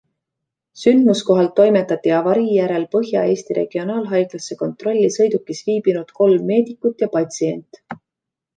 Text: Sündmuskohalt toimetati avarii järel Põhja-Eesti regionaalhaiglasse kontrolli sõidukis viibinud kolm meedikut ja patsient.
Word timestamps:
Sündmuskohalt 0.83 1.51
toimetati 1.59 2.13
avarii 2.19 2.53
järel 2.55 2.87
Põhja-Eesti 2.95 3.59
regionaalhaiglasse 3.59 4.59
kontrolli 4.65 5.13
sõidukis 5.19 5.63
viibinud 5.71 6.13
kolm 6.23 6.51
meedikut 6.53 7.07
ja 7.07 7.13
patsient. 7.21 7.83